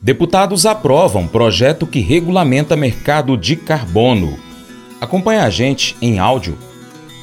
[0.00, 4.38] Deputados aprovam projeto que regulamenta mercado de carbono.
[5.00, 6.56] Acompanhe a gente em áudio.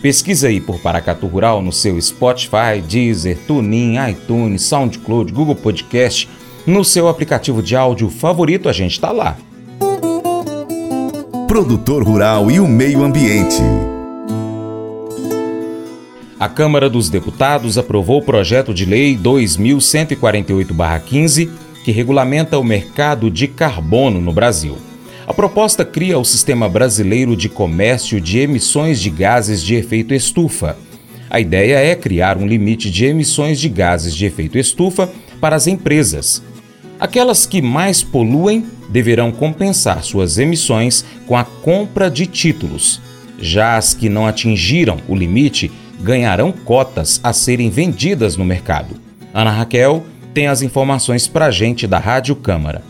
[0.00, 6.28] Pesquisa aí por Paracatu Rural no seu Spotify, Deezer, TuneIn, iTunes, SoundCloud, Google Podcast.
[6.64, 9.36] No seu aplicativo de áudio favorito, a gente está lá.
[11.48, 13.60] Produtor Rural e o Meio Ambiente.
[16.38, 21.50] A Câmara dos Deputados aprovou o projeto de lei 2148-15
[21.84, 24.76] que regulamenta o mercado de carbono no Brasil.
[25.26, 30.76] A proposta cria o Sistema Brasileiro de Comércio de Emissões de Gases de Efeito Estufa.
[31.30, 35.08] A ideia é criar um limite de emissões de gases de efeito estufa
[35.40, 36.42] para as empresas.
[36.98, 43.00] Aquelas que mais poluem deverão compensar suas emissões com a compra de títulos.
[43.38, 48.96] Já as que não atingiram o limite ganharão cotas a serem vendidas no mercado.
[49.32, 52.82] Ana Raquel tem as informações para a gente da Rádio Câmara.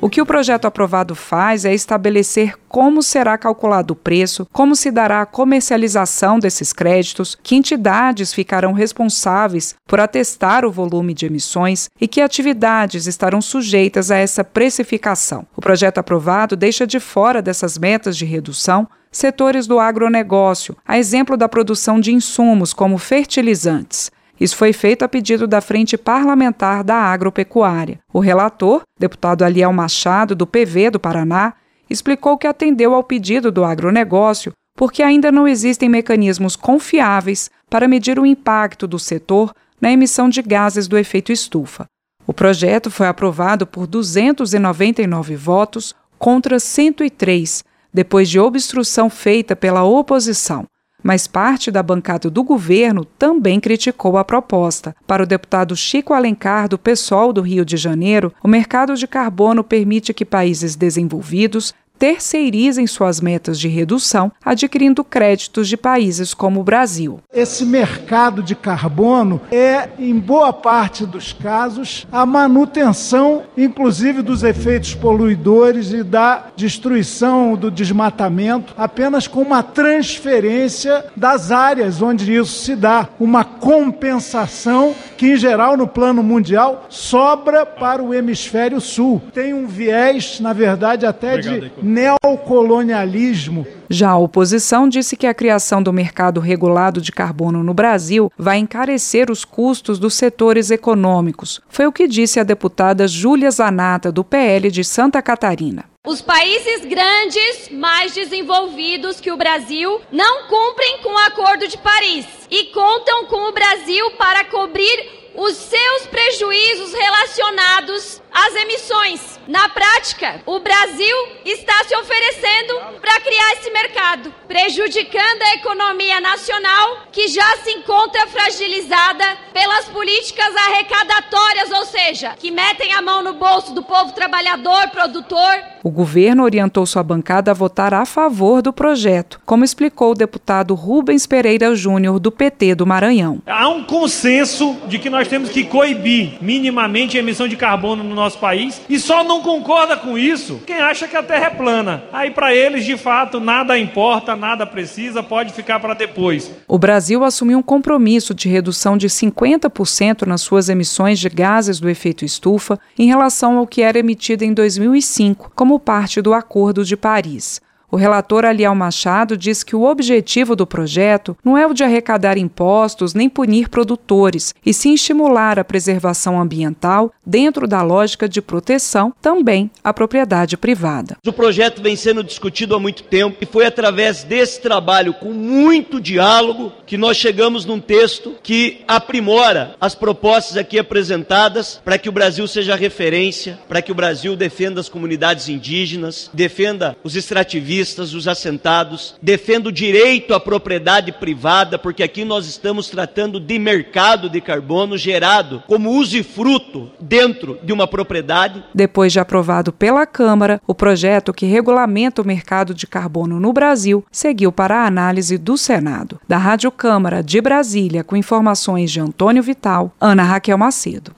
[0.00, 4.90] O que o projeto aprovado faz é estabelecer como será calculado o preço, como se
[4.90, 11.88] dará a comercialização desses créditos, que entidades ficarão responsáveis por atestar o volume de emissões
[11.98, 15.46] e que atividades estarão sujeitas a essa precificação.
[15.56, 21.36] O projeto aprovado deixa de fora dessas metas de redução setores do agronegócio, a exemplo
[21.36, 24.10] da produção de insumos como fertilizantes.
[24.44, 27.98] Isso foi feito a pedido da Frente Parlamentar da Agropecuária.
[28.12, 31.54] O relator, deputado Aliel Machado, do PV do Paraná,
[31.88, 38.18] explicou que atendeu ao pedido do agronegócio porque ainda não existem mecanismos confiáveis para medir
[38.18, 41.86] o impacto do setor na emissão de gases do efeito estufa.
[42.26, 47.64] O projeto foi aprovado por 299 votos contra 103,
[47.94, 50.66] depois de obstrução feita pela oposição
[51.04, 54.96] mas parte da bancada do governo também criticou a proposta.
[55.06, 59.62] Para o deputado Chico Alencar, do PSOL do Rio de Janeiro, o mercado de carbono
[59.62, 61.74] permite que países desenvolvidos
[62.04, 67.18] terceirizem suas metas de redução, adquirindo créditos de países como o Brasil.
[67.32, 74.94] Esse mercado de carbono é, em boa parte dos casos, a manutenção, inclusive, dos efeitos
[74.94, 82.76] poluidores e da destruição do desmatamento, apenas com uma transferência das áreas onde isso se
[82.76, 89.22] dá, uma compensação que, em geral, no plano mundial, sobra para o hemisfério sul.
[89.32, 93.64] Tem um viés, na verdade, até Obrigado, de neocolonialismo.
[93.88, 98.58] Já a oposição disse que a criação do mercado regulado de carbono no Brasil vai
[98.58, 101.60] encarecer os custos dos setores econômicos.
[101.68, 105.84] Foi o que disse a deputada Júlia Zanata, do PL de Santa Catarina.
[106.06, 112.26] Os países grandes, mais desenvolvidos que o Brasil, não cumprem com o Acordo de Paris
[112.50, 119.38] e contam com o Brasil para cobrir os seus prejuízos relacionados às emissões.
[119.46, 127.04] Na prática, o Brasil está se oferecendo para criar esse mercado, prejudicando a economia nacional,
[127.12, 133.34] que já se encontra fragilizada pelas políticas arrecadatórias, ou seja, que metem a mão no
[133.34, 135.54] bolso do povo trabalhador, produtor.
[135.84, 140.74] O governo orientou sua bancada a votar a favor do projeto, como explicou o deputado
[140.74, 143.42] Rubens Pereira Júnior, do PT do Maranhão.
[143.46, 148.14] Há um consenso de que nós temos que coibir minimamente a emissão de carbono no
[148.14, 152.04] nosso país e só não concorda com isso quem acha que a Terra é plana.
[152.12, 156.50] Aí, para eles, de fato, nada importa, nada precisa, pode ficar para depois.
[156.66, 161.90] O Brasil assumiu um compromisso de redução de 50% nas suas emissões de gases do
[161.90, 166.96] efeito estufa em relação ao que era emitido em 2005, como parte do Acordo de
[166.96, 167.60] Paris.
[167.94, 172.36] O relator Alial Machado diz que o objetivo do projeto não é o de arrecadar
[172.36, 179.14] impostos nem punir produtores, e sim estimular a preservação ambiental dentro da lógica de proteção
[179.22, 181.16] também à propriedade privada.
[181.24, 186.00] O projeto vem sendo discutido há muito tempo e foi através desse trabalho, com muito
[186.00, 192.12] diálogo, que nós chegamos num texto que aprimora as propostas aqui apresentadas para que o
[192.12, 197.83] Brasil seja referência, para que o Brasil defenda as comunidades indígenas, defenda os extrativistas
[198.14, 204.30] os assentados, defendo o direito à propriedade privada, porque aqui nós estamos tratando de mercado
[204.30, 208.64] de carbono gerado como usufruto dentro de uma propriedade.
[208.74, 214.04] Depois de aprovado pela Câmara, o projeto que regulamenta o mercado de carbono no Brasil
[214.10, 216.20] seguiu para a análise do Senado.
[216.28, 221.14] Da Rádio Câmara de Brasília, com informações de Antônio Vital, Ana Raquel Macedo.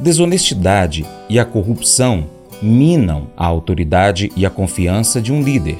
[0.00, 2.24] desonestidade e a corrupção
[2.62, 5.78] minam a autoridade e a confiança de um líder.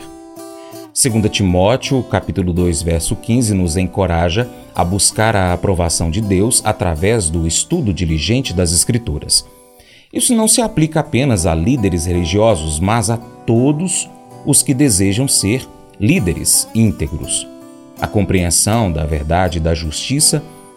[0.92, 7.30] 2 Timóteo, capítulo 2, verso 15, nos encoraja a buscar a aprovação de Deus através
[7.30, 9.46] do estudo diligente das Escrituras.
[10.12, 14.10] Isso não se aplica apenas a líderes religiosos, mas a todos
[14.44, 15.66] os que desejam ser
[15.98, 17.46] líderes íntegros.
[18.00, 20.42] A compreensão da verdade e da justiça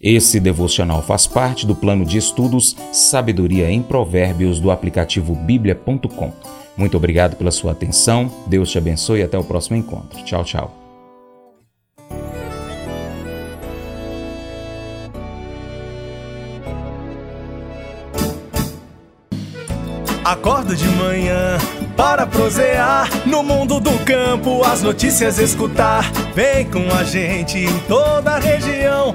[0.00, 6.32] Esse devocional faz parte do plano de estudos Sabedoria em Provérbios do aplicativo bíblia.com.
[6.76, 10.22] Muito obrigado pela sua atenção, Deus te abençoe e até o próximo encontro.
[10.24, 10.80] Tchau, tchau.
[20.24, 21.58] Acordo de manhã
[21.96, 26.10] para prosear no mundo do campo, as notícias escutar.
[26.34, 29.14] Vem com a gente em toda a região